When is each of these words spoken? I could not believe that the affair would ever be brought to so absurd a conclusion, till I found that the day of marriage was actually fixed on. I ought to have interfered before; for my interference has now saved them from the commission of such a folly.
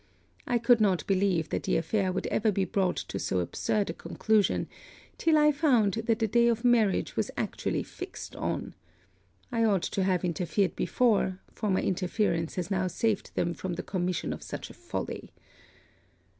I 0.47 0.57
could 0.57 0.81
not 0.81 1.05
believe 1.05 1.49
that 1.49 1.61
the 1.61 1.77
affair 1.77 2.11
would 2.11 2.25
ever 2.31 2.51
be 2.51 2.65
brought 2.65 2.95
to 2.97 3.19
so 3.19 3.37
absurd 3.37 3.91
a 3.91 3.93
conclusion, 3.93 4.67
till 5.19 5.37
I 5.37 5.51
found 5.51 5.93
that 5.93 6.17
the 6.17 6.27
day 6.27 6.47
of 6.47 6.65
marriage 6.65 7.15
was 7.15 7.29
actually 7.37 7.83
fixed 7.83 8.35
on. 8.35 8.73
I 9.51 9.63
ought 9.63 9.83
to 9.83 10.01
have 10.03 10.25
interfered 10.25 10.75
before; 10.75 11.39
for 11.53 11.69
my 11.69 11.83
interference 11.83 12.55
has 12.55 12.71
now 12.71 12.87
saved 12.87 13.35
them 13.35 13.53
from 13.53 13.73
the 13.73 13.83
commission 13.83 14.33
of 14.33 14.41
such 14.41 14.71
a 14.71 14.73
folly. 14.73 15.29